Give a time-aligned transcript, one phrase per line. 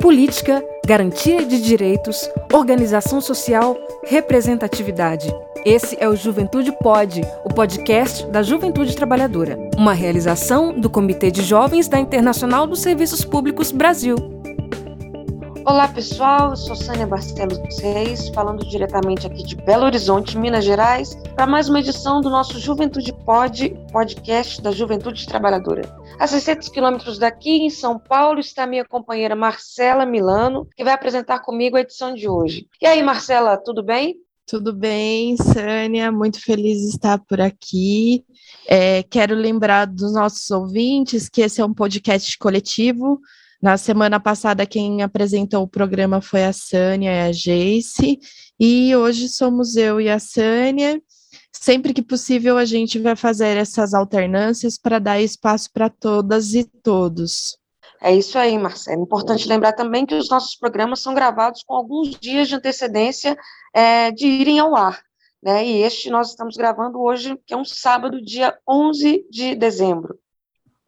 [0.00, 5.32] política, garantia de direitos, organização social, representatividade.
[5.64, 11.42] Esse é o Juventude Pode, o podcast da Juventude Trabalhadora, uma realização do Comitê de
[11.42, 14.39] Jovens da Internacional dos Serviços Públicos Brasil.
[15.70, 21.14] Olá pessoal, eu sou Sânia Barcelos Reis, falando diretamente aqui de Belo Horizonte, Minas Gerais,
[21.36, 25.82] para mais uma edição do nosso Juventude Pod, podcast da Juventude Trabalhadora.
[26.18, 31.38] A 600 quilômetros daqui, em São Paulo, está minha companheira Marcela Milano, que vai apresentar
[31.38, 32.66] comigo a edição de hoje.
[32.82, 34.16] E aí, Marcela, tudo bem?
[34.48, 38.24] Tudo bem, Sânia, muito feliz de estar por aqui.
[38.66, 43.20] É, quero lembrar dos nossos ouvintes que esse é um podcast coletivo
[43.60, 48.18] na semana passada, quem apresentou o programa foi a Sânia e a Jace,
[48.58, 51.00] e hoje somos eu e a Sânia.
[51.52, 56.64] Sempre que possível, a gente vai fazer essas alternâncias para dar espaço para todas e
[56.64, 57.58] todos.
[58.00, 59.02] É isso aí, Marcelo.
[59.02, 63.36] Importante lembrar também que os nossos programas são gravados com alguns dias de antecedência
[63.74, 65.02] é, de irem ao ar.
[65.42, 65.66] Né?
[65.66, 70.18] E este nós estamos gravando hoje, que é um sábado, dia 11 de dezembro.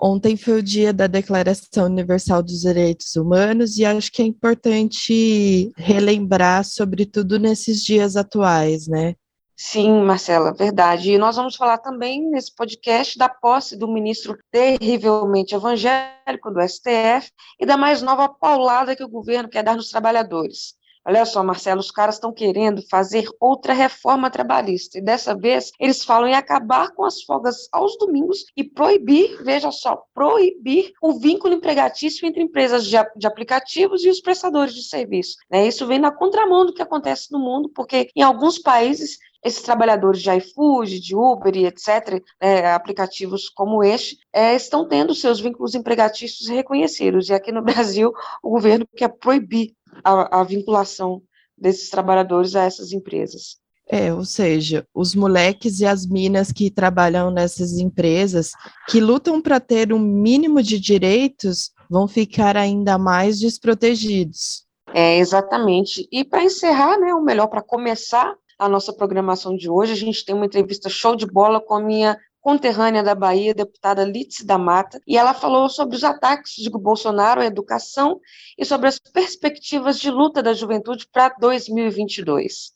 [0.05, 5.71] Ontem foi o dia da Declaração Universal dos Direitos Humanos e acho que é importante
[5.77, 9.15] relembrar, sobretudo nesses dias atuais, né?
[9.57, 11.13] Sim, Marcela, verdade.
[11.13, 17.31] E nós vamos falar também nesse podcast da posse do ministro terrivelmente evangélico do STF
[17.61, 20.75] e da mais nova paulada que o governo quer dar nos trabalhadores.
[21.05, 24.99] Olha só, Marcelo, os caras estão querendo fazer outra reforma trabalhista.
[24.99, 29.73] E dessa vez eles falam em acabar com as folgas aos domingos e proibir, veja
[29.73, 35.37] só, proibir o vínculo empregatício entre empresas de, de aplicativos e os prestadores de serviço.
[35.51, 35.67] Né?
[35.67, 40.23] Isso vem na contramão do que acontece no mundo, porque em alguns países esses trabalhadores
[40.23, 45.75] de iFood, de Uber e etc., é, aplicativos como este, é, estão tendo seus vínculos
[45.75, 47.29] empregatícios reconhecidos.
[47.29, 51.23] E aqui no Brasil, o governo quer proibir a, a vinculação
[51.57, 53.61] desses trabalhadores a essas empresas.
[53.89, 58.53] É, ou seja, os moleques e as minas que trabalham nessas empresas,
[58.89, 64.65] que lutam para ter um mínimo de direitos, vão ficar ainda mais desprotegidos.
[64.95, 66.09] É, exatamente.
[66.11, 70.25] E para encerrar, né, o melhor para começar a nossa programação de hoje, a gente
[70.25, 74.59] tem uma entrevista show de bola com a minha conterrânea da Bahia, deputada Litz da
[74.59, 78.21] Mata, e ela falou sobre os ataques de Bolsonaro à educação
[78.59, 82.73] e sobre as perspectivas de luta da juventude para 2022.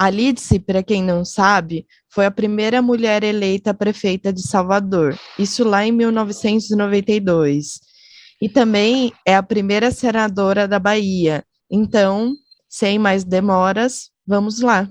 [0.00, 5.62] A Lidse, para quem não sabe, foi a primeira mulher eleita prefeita de Salvador, isso
[5.62, 7.78] lá em 1992.
[8.40, 11.44] E também é a primeira senadora da Bahia.
[11.70, 12.32] Então,
[12.66, 14.88] sem mais demoras, vamos lá.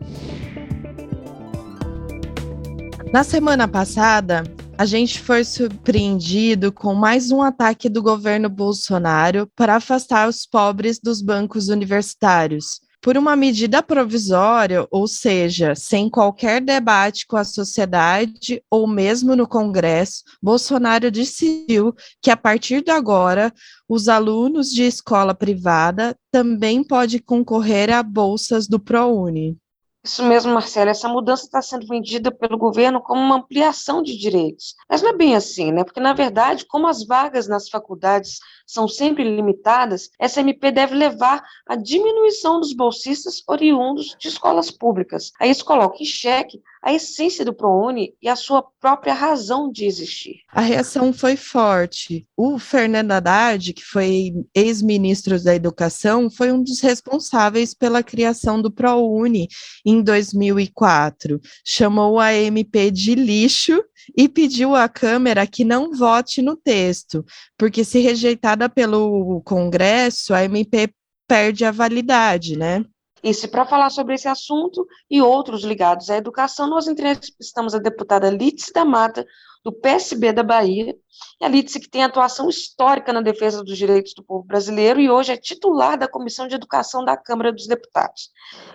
[3.12, 4.44] Na semana passada,
[4.78, 11.00] a gente foi surpreendido com mais um ataque do governo Bolsonaro para afastar os pobres
[11.00, 12.80] dos bancos universitários.
[13.02, 19.48] Por uma medida provisória, ou seja, sem qualquer debate com a sociedade ou mesmo no
[19.48, 23.52] Congresso, Bolsonaro decidiu que a partir de agora,
[23.88, 29.58] os alunos de escola privada também podem concorrer a bolsas do ProUni.
[30.02, 34.74] Isso mesmo, Marcelo, essa mudança está sendo vendida pelo governo como uma ampliação de direitos.
[34.90, 35.84] Mas não é bem assim, né?
[35.84, 41.44] Porque, na verdade, como as vagas nas faculdades são sempre limitadas, essa MP deve levar
[41.68, 45.34] à diminuição dos bolsistas oriundos de escolas públicas.
[45.38, 49.86] Aí isso coloca em xeque a essência do ProUni e a sua própria razão de
[49.86, 50.42] existir.
[50.50, 52.26] A reação foi forte.
[52.38, 58.72] O Fernando Haddad, que foi ex-ministro da Educação, foi um dos responsáveis pela criação do
[58.72, 59.48] ProUni
[59.86, 61.42] em 2004.
[61.66, 63.84] Chamou a MP de lixo
[64.18, 67.26] e pediu à Câmara que não vote no texto,
[67.58, 70.90] porque se rejeitada pelo Congresso, a MP
[71.28, 72.84] perde a validade, né?
[73.34, 78.30] Se para falar sobre esse assunto e outros ligados à educação, nós entrevistamos a deputada
[78.30, 79.26] Lítice da Mata,
[79.64, 80.96] do PSB da Bahia,
[81.40, 85.10] e a Lítice que tem atuação histórica na defesa dos direitos do povo brasileiro e
[85.10, 88.30] hoje é titular da Comissão de Educação da Câmara dos Deputados.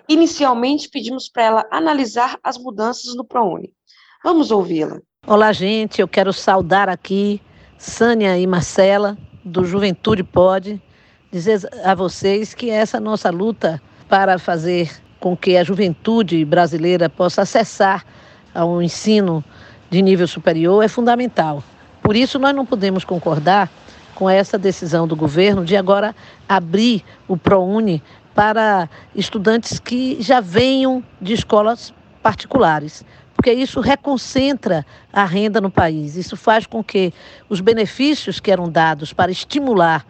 [0.07, 3.73] Inicialmente, pedimos para ela analisar as mudanças no ProUni.
[4.23, 4.99] Vamos ouvi-la.
[5.25, 7.41] Olá, gente, eu quero saudar aqui
[7.77, 10.81] Sânia e Marcela, do Juventude Pode,
[11.31, 17.41] dizer a vocês que essa nossa luta para fazer com que a juventude brasileira possa
[17.41, 18.05] acessar
[18.53, 19.43] a um ensino
[19.89, 21.63] de nível superior é fundamental.
[22.01, 23.69] Por isso, nós não podemos concordar
[24.13, 26.15] com essa decisão do governo de agora
[26.47, 28.01] abrir o ProUni
[28.33, 33.03] para estudantes que já venham de escolas particulares,
[33.35, 36.15] porque isso reconcentra a renda no país.
[36.15, 37.13] Isso faz com que
[37.49, 40.05] os benefícios que eram dados para estimular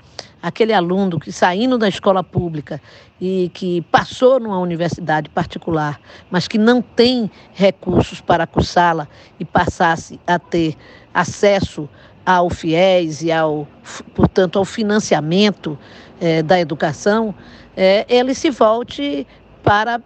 [0.45, 2.79] aquele aluno que saindo da escola pública
[3.19, 5.99] e que passou numa universidade particular,
[6.29, 9.07] mas que não tem recursos para cursá-la
[9.39, 10.75] e passasse a ter
[11.11, 11.89] acesso
[12.23, 13.67] ao FIES e ao,
[14.13, 15.79] portanto, ao financiamento
[16.21, 17.33] é, da educação,
[17.75, 19.25] é, ele se volte
[19.63, 19.99] para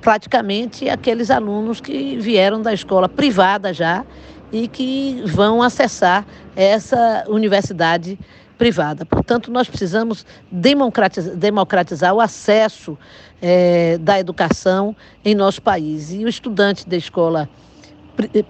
[0.00, 4.06] praticamente aqueles alunos que vieram da escola privada já
[4.50, 6.24] e que vão acessar
[6.54, 8.18] essa universidade
[8.56, 9.04] privada.
[9.04, 12.98] Portanto, nós precisamos democratizar, democratizar o acesso
[13.40, 16.12] é, da educação em nosso país.
[16.12, 17.48] E o estudante da escola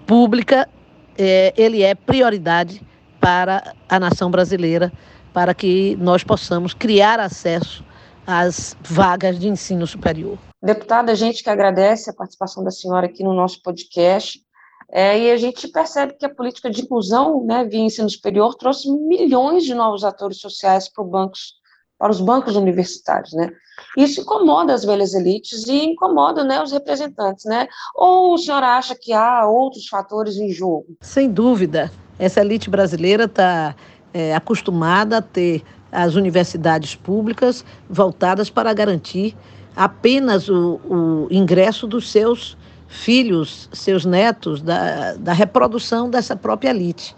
[0.05, 0.67] pública,
[1.17, 2.81] é, ele é prioridade
[3.19, 4.91] para a nação brasileira,
[5.33, 7.83] para que nós possamos criar acesso
[8.25, 10.37] às vagas de ensino superior.
[10.61, 14.41] Deputada, a gente que agradece a participação da senhora aqui no nosso podcast.
[14.91, 18.89] É, e a gente percebe que a política de inclusão né, via ensino superior trouxe
[18.89, 21.55] milhões de novos atores sociais para, bancos,
[21.99, 23.33] para os bancos universitários.
[23.33, 23.51] Né?
[23.97, 27.43] Isso incomoda as velhas elites e incomoda né, os representantes.
[27.45, 27.67] Né?
[27.95, 30.85] Ou o senhor acha que há outros fatores em jogo?
[31.01, 31.91] Sem dúvida.
[32.17, 33.75] Essa elite brasileira está
[34.13, 39.35] é, acostumada a ter as universidades públicas voltadas para garantir
[39.75, 42.57] apenas o, o ingresso dos seus
[42.87, 47.15] filhos, seus netos, da, da reprodução dessa própria elite.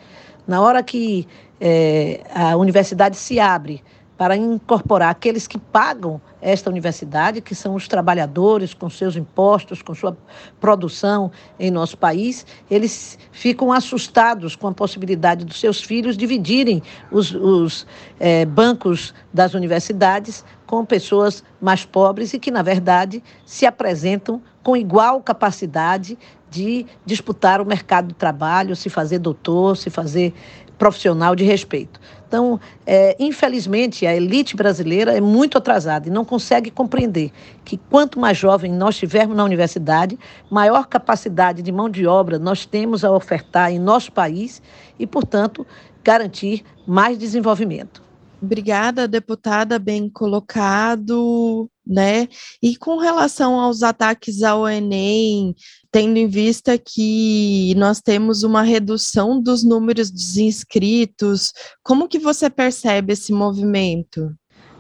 [0.48, 1.27] Na hora que
[1.62, 3.83] é, a universidade se abre
[4.19, 9.95] para incorporar aqueles que pagam esta universidade, que são os trabalhadores com seus impostos, com
[9.95, 10.18] sua
[10.60, 17.33] produção em nosso país, eles ficam assustados com a possibilidade dos seus filhos dividirem os,
[17.33, 17.88] os
[18.19, 24.76] é, bancos das universidades com pessoas mais pobres e que, na verdade, se apresentam com
[24.76, 26.18] igual capacidade
[26.50, 30.34] de disputar o mercado de trabalho, se fazer doutor, se fazer
[30.78, 32.00] profissional de respeito.
[32.28, 37.32] Então, é, infelizmente, a elite brasileira é muito atrasada e não consegue compreender
[37.66, 40.18] que quanto mais jovem nós tivermos na universidade,
[40.50, 44.62] maior capacidade de mão de obra nós temos a ofertar em nosso país
[44.98, 45.68] e, portanto,
[46.04, 48.02] garantir mais desenvolvimento.
[48.42, 52.28] Obrigada, deputada, bem colocado, né?
[52.62, 55.56] E com relação aos ataques ao Enem,
[55.92, 61.52] tendo em vista que nós temos uma redução dos números dos inscritos,
[61.84, 64.32] como que você percebe esse movimento?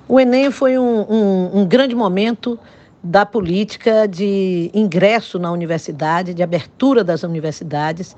[0.07, 2.59] O Enem foi um, um, um grande momento
[3.03, 8.15] da política de ingresso na universidade, de abertura das universidades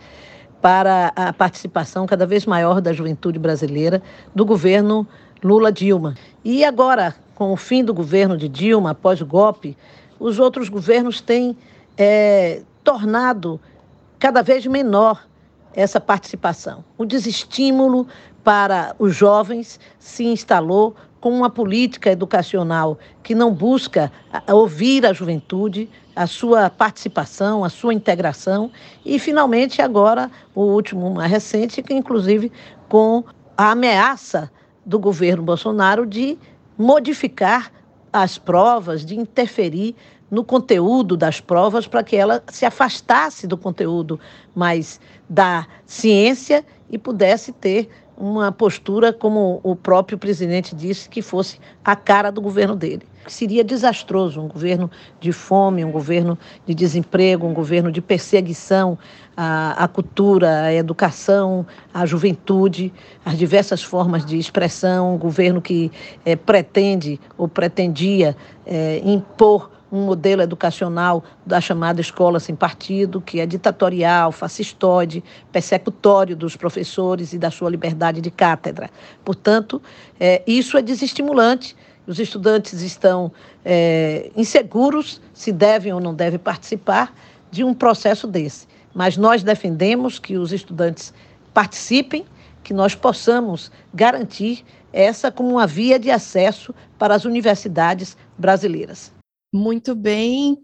[0.62, 4.02] para a participação cada vez maior da juventude brasileira
[4.36, 5.08] do governo
[5.44, 6.16] Lula Dilma.
[6.44, 9.76] E agora, com o fim do governo de Dilma, após o golpe,
[10.20, 11.58] os outros governos têm
[11.98, 13.60] é, tornado
[14.20, 15.26] cada vez menor
[15.74, 16.86] essa participação.
[17.00, 18.06] O desestímulo
[18.44, 24.12] para os jovens se instalou com uma política educacional que não busca
[24.48, 28.70] ouvir a juventude, a sua participação, a sua integração
[29.04, 32.52] e, finalmente, agora, o último mais recente, que inclusive
[32.88, 33.24] com
[33.58, 34.52] a ameaça
[34.86, 36.38] do governo Bolsonaro de
[36.82, 37.72] modificar
[38.12, 39.96] as provas, de interferir
[40.30, 44.20] no conteúdo das provas para que ela se afastasse do conteúdo
[44.56, 45.00] mais
[45.30, 47.90] da ciência e pudesse ter
[48.22, 53.02] uma postura, como o próprio presidente disse, que fosse a cara do governo dele.
[53.28, 58.98] Seria desastroso um governo de fome, um governo de desemprego, um governo de perseguição
[59.36, 62.94] à, à cultura, à educação, à juventude,
[63.26, 65.92] às diversas formas de expressão, um governo que
[66.24, 68.36] é, pretende ou pretendia
[68.66, 76.36] é, impor um modelo educacional da chamada escola sem partido, que é ditatorial, fascistoide, persecutório
[76.36, 78.90] dos professores e da sua liberdade de cátedra.
[79.26, 79.82] Portanto,
[80.20, 81.76] é, isso é desestimulante.
[82.08, 83.32] Os estudantes estão
[83.66, 87.14] é, inseguros se devem ou não devem participar
[87.52, 88.68] de um processo desse.
[88.94, 91.14] Mas nós defendemos que os estudantes
[91.54, 92.26] participem,
[92.64, 99.21] que nós possamos garantir essa como uma via de acesso para as universidades brasileiras.
[99.54, 100.58] Muito bem.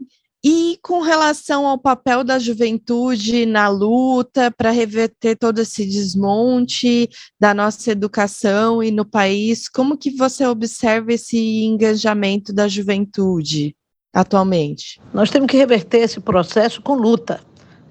[0.44, 7.54] E com relação ao papel da juventude na luta para reverter todo esse desmonte da
[7.54, 13.76] nossa educação e no país, como que você observa esse engajamento da juventude
[14.14, 15.02] atualmente?
[15.14, 17.42] Nós temos que reverter esse processo com luta.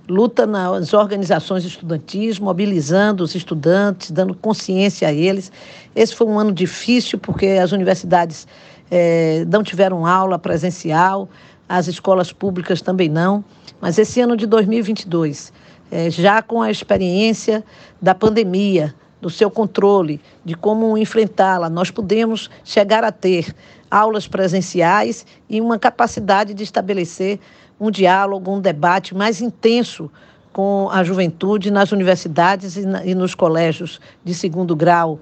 [0.09, 5.51] Luta nas organizações estudantis, mobilizando os estudantes, dando consciência a eles.
[5.97, 8.47] Esse foi um ano difícil porque as universidades
[8.91, 11.29] é, não tiveram aula presencial,
[11.69, 13.45] as escolas públicas também não.
[13.81, 15.53] Mas esse ano de 2022,
[15.91, 17.65] é, já com a experiência
[18.01, 23.55] da pandemia, do seu controle, de como enfrentá-la, nós podemos chegar a ter
[23.91, 27.41] aulas presenciais e uma capacidade de estabelecer
[27.81, 30.11] um diálogo, um debate mais intenso
[30.53, 35.19] com a juventude nas universidades e, na, e nos colégios de segundo grau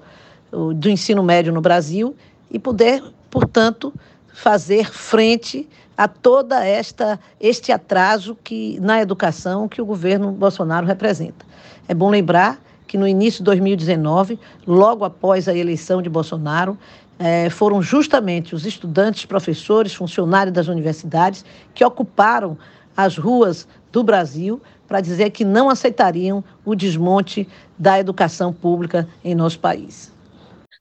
[0.51, 2.15] do ensino médio no Brasil
[2.49, 3.03] e poder,
[3.35, 3.93] portanto,
[4.33, 11.45] fazer frente a toda esta este atraso que na educação que o governo Bolsonaro representa.
[11.85, 16.77] É bom lembrar que no início de 2019, logo após a eleição de Bolsonaro,
[17.19, 22.57] eh, foram justamente os estudantes, professores, funcionários das universidades que ocuparam
[22.95, 29.35] as ruas do Brasil para dizer que não aceitariam o desmonte da educação pública em
[29.35, 30.13] nosso país.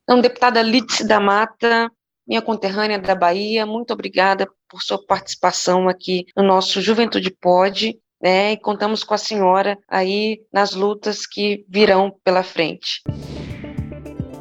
[0.04, 1.90] Então, deputada Lídice da Mata,
[2.26, 8.52] minha conterrânea da Bahia, muito obrigada por sua participação aqui no nosso Juventude Pode, né?
[8.52, 13.02] E contamos com a senhora aí nas lutas que virão pela frente.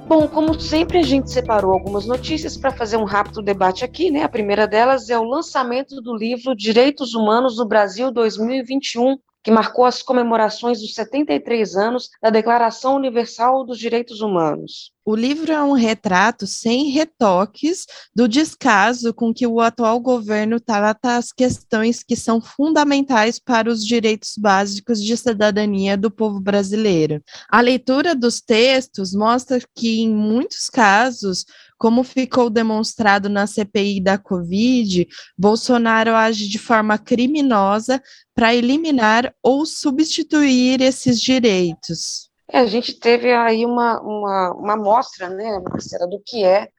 [0.08, 4.24] Bom, como sempre, a gente separou algumas notícias para fazer um rápido debate aqui, né?
[4.24, 9.86] A primeira delas é o lançamento do livro Direitos Humanos do Brasil 2021, que marcou
[9.86, 14.94] as comemorações dos 73 anos da Declaração Universal dos Direitos Humanos.
[15.06, 17.86] O livro é um retrato sem retoques
[18.16, 23.86] do descaso com que o atual governo trata as questões que são fundamentais para os
[23.86, 27.22] direitos básicos de cidadania do povo brasileiro.
[27.50, 31.44] A leitura dos textos mostra que, em muitos casos,
[31.84, 35.06] como ficou demonstrado na CPI da Covid,
[35.38, 38.02] Bolsonaro age de forma criminosa
[38.34, 42.30] para eliminar ou substituir esses direitos.
[42.50, 46.70] É, a gente teve aí uma, uma, uma amostra, né, Marcela, do que é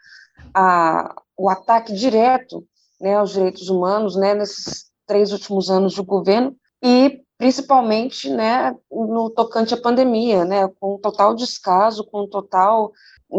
[0.55, 2.67] a, o ataque direto
[2.99, 9.29] né, aos direitos humanos né, nesses três últimos anos do governo e principalmente né, no
[9.29, 12.91] tocante à pandemia, né, com total descaso, com total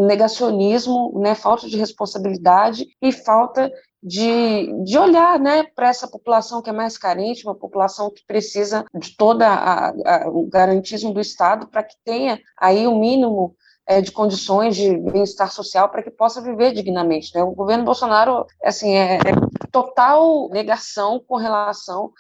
[0.04, 3.72] negacionismo, né, falta de responsabilidade e falta
[4.02, 8.86] de, de olhar né, para essa população que é mais carente, uma população que precisa
[8.94, 9.94] de a,
[10.28, 13.56] o garantismo do Estado para que tenha aí o mínimo
[13.88, 17.34] é, de condições de bem-estar social para que possa viver dignamente.
[17.34, 17.44] Né?
[17.44, 22.12] O governo Bolsonaro assim, é, é total negação com relação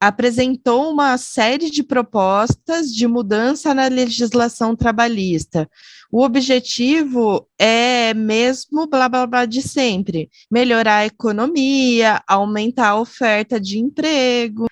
[0.00, 5.68] Apresentou uma série de propostas de mudança na legislação trabalhista.
[6.10, 13.58] O objetivo é mesmo blá blá blá de sempre: melhorar a economia, aumentar a oferta
[13.58, 14.66] de emprego.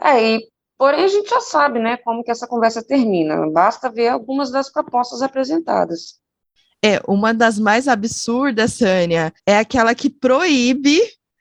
[0.00, 0.48] É, e
[0.78, 3.50] porém a gente já sabe, né, como que essa conversa termina.
[3.50, 6.18] Basta ver algumas das propostas apresentadas.
[6.82, 11.00] É, uma das mais absurdas, Sânia, é aquela que proíbe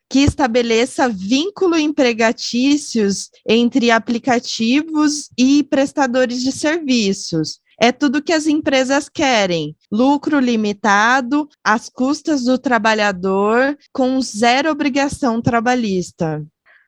[0.09, 7.59] que estabeleça vínculo empregatícios entre aplicativos e prestadores de serviços.
[7.79, 15.41] É tudo que as empresas querem: lucro limitado, às custas do trabalhador, com zero obrigação
[15.41, 16.43] trabalhista.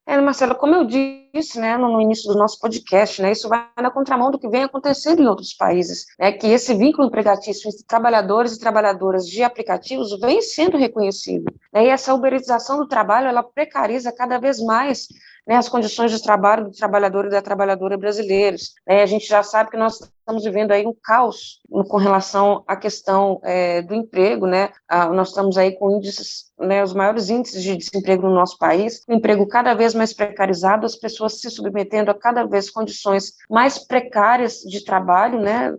[0.10, 3.92] É, Marcela, como eu disse né, no início do nosso podcast, né, isso vai na
[3.92, 8.54] contramão do que vem acontecendo em outros países, né, que esse vínculo empregatício entre trabalhadores
[8.54, 11.54] e trabalhadoras de aplicativos vem sendo reconhecido.
[11.72, 15.10] Né, e essa uberização do trabalho, ela precariza cada vez mais
[15.50, 18.76] né, as condições de trabalho do trabalhador e da trabalhadora brasileiros.
[18.88, 22.76] Né, a gente já sabe que nós estamos vivendo aí um caos com relação à
[22.76, 24.70] questão é, do emprego, né?
[24.88, 29.04] Ah, nós estamos aí com índices, né, os maiores índices de desemprego no nosso país,
[29.10, 34.60] emprego cada vez mais precarizado, as pessoas se submetendo a cada vez condições mais precárias
[34.60, 35.74] de trabalho, né?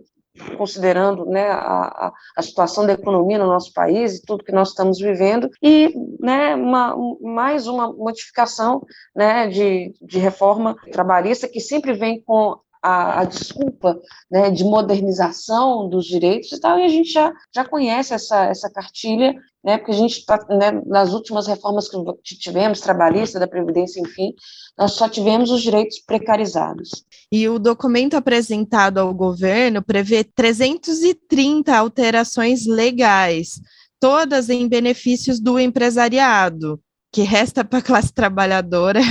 [0.57, 4.99] Considerando né, a, a, situação da economia no nosso país e tudo que nós estamos
[4.99, 8.81] vivendo, e né, uma, mais uma modificação
[9.15, 15.87] né, de, de reforma trabalhista que sempre vem com a, a, desculpa né, de modernização
[15.87, 19.91] dos direitos e tal, e a gente já, já conhece essa, essa cartilha, né, porque
[19.91, 21.87] a gente, está né, nas últimas reformas
[22.23, 24.33] que tivemos, trabalhista, da Previdência, enfim,
[24.77, 26.89] nós só tivemos os direitos precarizados.
[27.31, 33.61] E o documento apresentado ao governo prevê 330 alterações legais,
[33.99, 39.01] todas em benefícios do empresariado, que resta para a classe trabalhadora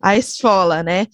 [0.00, 1.06] a esfola, né?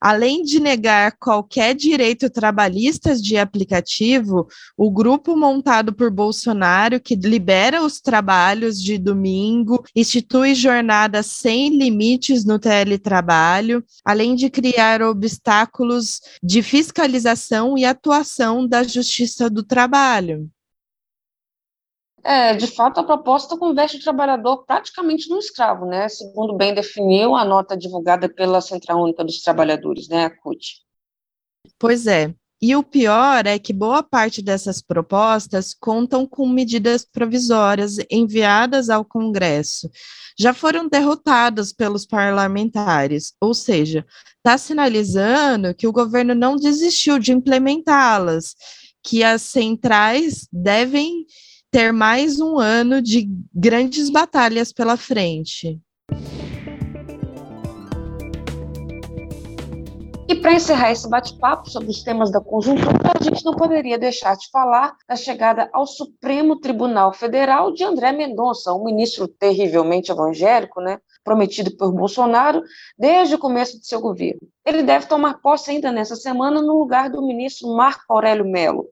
[0.00, 7.82] Além de negar qualquer direito trabalhista de aplicativo, o grupo montado por Bolsonaro, que libera
[7.82, 16.62] os trabalhos de domingo, institui jornadas sem limites no teletrabalho, além de criar obstáculos de
[16.62, 20.50] fiscalização e atuação da Justiça do Trabalho.
[22.28, 26.08] É, de fato, a proposta converte o trabalhador praticamente num escravo, né?
[26.08, 30.82] Segundo bem definiu a nota divulgada pela Central Única dos Trabalhadores, né, a CUT.
[31.78, 32.34] Pois é.
[32.60, 39.04] E o pior é que boa parte dessas propostas contam com medidas provisórias enviadas ao
[39.04, 39.88] Congresso.
[40.36, 44.04] Já foram derrotadas pelos parlamentares, ou seja,
[44.38, 48.56] está sinalizando que o governo não desistiu de implementá-las,
[49.00, 51.24] que as centrais devem
[51.70, 55.80] ter mais um ano de grandes batalhas pela frente.
[60.28, 64.36] E para encerrar esse bate-papo sobre os temas da conjuntura, a gente não poderia deixar
[64.36, 70.80] de falar da chegada ao Supremo Tribunal Federal de André Mendonça, um ministro terrivelmente evangélico,
[70.80, 72.60] né, prometido por Bolsonaro
[72.98, 74.40] desde o começo de seu governo.
[74.64, 78.84] Ele deve tomar posse ainda nessa semana no lugar do ministro Marco Aurélio Mello.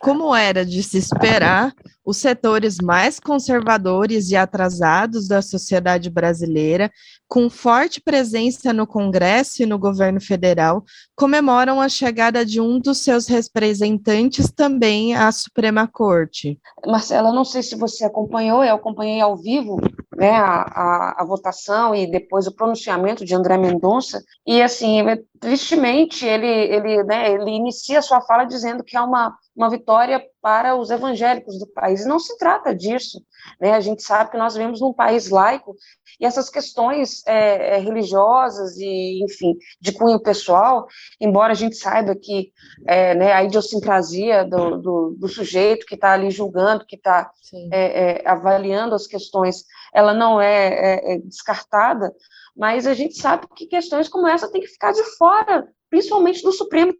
[0.00, 1.72] Como era de se esperar,
[2.04, 6.90] os setores mais conservadores e atrasados da sociedade brasileira,
[7.26, 10.84] com forte presença no Congresso e no governo federal,
[11.16, 16.58] comemoram a chegada de um dos seus representantes também à Suprema Corte.
[16.86, 19.80] Marcela, não sei se você acompanhou, eu acompanhei ao vivo
[20.16, 24.98] né, a, a, a votação e depois o pronunciamento de André Mendonça, e assim,
[25.40, 30.76] tristemente, ele, ele, né, ele inicia sua fala dizendo que é uma uma vitória para
[30.76, 32.02] os evangélicos do país.
[32.02, 33.24] E não se trata disso.
[33.58, 33.72] Né?
[33.72, 35.74] A gente sabe que nós vivemos num país laico
[36.20, 40.86] e essas questões é, é, religiosas e, enfim, de cunho pessoal,
[41.18, 42.52] embora a gente saiba que
[42.86, 47.30] é, né, a idiosincrasia do, do, do sujeito que está ali julgando, que está
[47.72, 52.12] é, é, avaliando as questões, ela não é, é descartada,
[52.54, 56.52] mas a gente sabe que questões como essa têm que ficar de fora, principalmente do
[56.52, 56.92] Supremo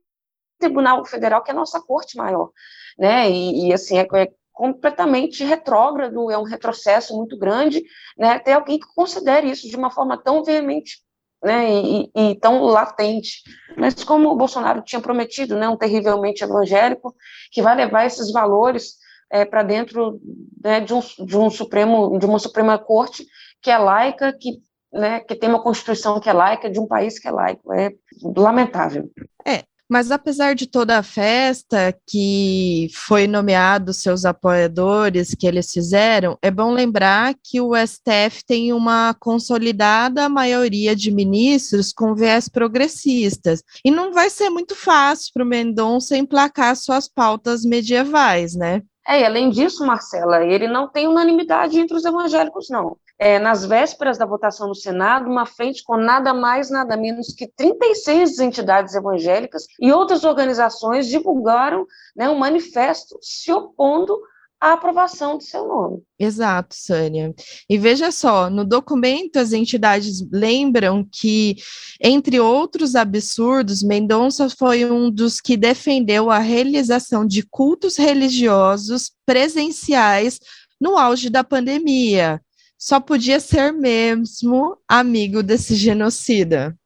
[0.64, 2.50] Tribunal Federal, que é a nossa corte maior,
[2.98, 3.30] né?
[3.30, 7.82] E, e assim, é, é, completamente retrógrado, é um retrocesso muito grande,
[8.16, 8.38] né?
[8.38, 10.98] Ter alguém que considere isso de uma forma tão veemente,
[11.42, 11.70] né?
[11.70, 13.42] E, e, tão latente.
[13.76, 15.68] Mas como o Bolsonaro tinha prometido, né?
[15.68, 17.14] Um terrivelmente evangélico
[17.52, 18.94] que vai levar esses valores
[19.30, 20.20] é, para dentro
[20.62, 23.26] né, de, um, de um Supremo, de uma Suprema Corte
[23.60, 24.62] que é laica, que
[24.94, 27.72] né, que tem uma constituição que é laica, de um país que é laico.
[27.74, 27.92] É
[28.36, 29.10] lamentável.
[29.44, 36.38] É, mas apesar de toda a festa que foi nomeado seus apoiadores que eles fizeram,
[36.42, 43.62] é bom lembrar que o STF tem uma consolidada maioria de ministros com viés progressistas.
[43.84, 48.82] E não vai ser muito fácil para o Mendonça emplacar suas pautas medievais, né?
[49.06, 53.64] É, e além disso, Marcela, ele não tem unanimidade entre os evangélicos, não é, nas
[53.64, 58.94] vésperas da votação no Senado, uma frente com nada mais, nada menos que 36 entidades
[58.94, 64.18] evangélicas e outras organizações divulgaram né, um manifesto se opondo
[64.60, 66.02] à aprovação de seu nome.
[66.18, 67.34] Exato, Sânia.
[67.68, 71.56] E veja só, no documento as entidades lembram que,
[72.00, 80.40] entre outros absurdos, Mendonça foi um dos que defendeu a realização de cultos religiosos presenciais
[80.80, 82.40] no auge da pandemia,
[82.84, 86.76] só podia ser mesmo amigo desse genocida.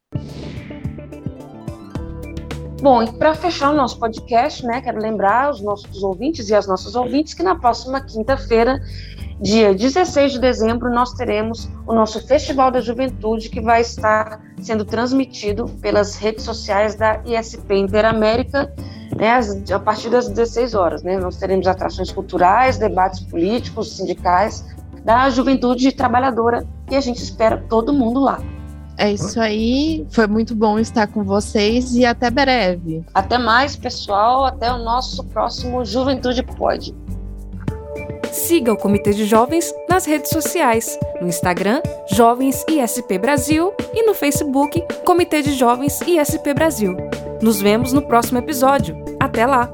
[2.80, 6.68] Bom, e para fechar o nosso podcast, né, quero lembrar os nossos ouvintes e as
[6.68, 8.80] nossas ouvintes que na próxima quinta-feira
[9.40, 14.84] dia 16 de dezembro, nós teremos o nosso Festival da Juventude, que vai estar sendo
[14.84, 18.72] transmitido pelas redes sociais da ISP Interamérica,
[19.16, 19.40] né,
[19.72, 21.02] a partir das 16 horas.
[21.02, 21.18] Né?
[21.18, 24.64] Nós teremos atrações culturais, debates políticos, sindicais,
[25.09, 28.42] da juventude trabalhadora, e a gente espera todo mundo lá.
[28.99, 30.07] É isso aí.
[30.11, 33.03] Foi muito bom estar com vocês e até breve.
[33.14, 34.44] Até mais, pessoal.
[34.44, 36.94] Até o nosso próximo Juventude Pode.
[38.31, 41.81] Siga o Comitê de Jovens nas redes sociais, no Instagram
[42.12, 46.94] Jovens ISP Brasil e no Facebook Comitê de Jovens ISP Brasil.
[47.40, 48.94] Nos vemos no próximo episódio.
[49.18, 49.73] Até lá!